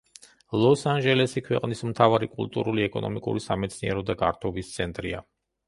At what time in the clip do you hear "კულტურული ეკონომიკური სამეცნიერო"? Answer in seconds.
2.33-4.07